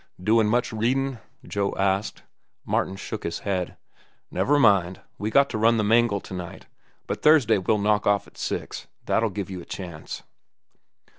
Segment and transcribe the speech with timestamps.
[0.19, 2.23] "Doin' much readin'?" Joe asked.
[2.65, 3.77] Martin shook his head.
[4.31, 5.01] "Never mind.
[5.19, 6.65] We got to run the mangle to night,
[7.05, 8.87] but Thursday we'll knock off at six.
[9.05, 10.23] That'll give you a chance."